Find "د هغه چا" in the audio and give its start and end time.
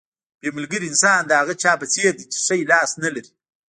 1.25-1.71